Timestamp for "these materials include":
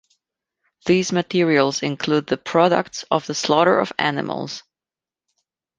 0.87-2.25